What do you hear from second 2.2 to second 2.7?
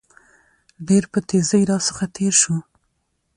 شو.